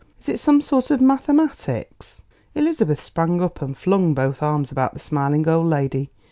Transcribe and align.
"Is 0.19 0.27
it 0.29 0.39
some 0.39 0.61
sort 0.61 0.89
of 0.89 0.99
mathematics?" 0.99 2.23
Elizabeth 2.55 3.03
sprang 3.03 3.39
up 3.39 3.61
and 3.61 3.77
flung 3.77 4.15
both 4.15 4.41
arms 4.41 4.71
about 4.71 4.93
the 4.95 4.99
smiling 4.99 5.47
old 5.47 5.67
lady. 5.67 6.09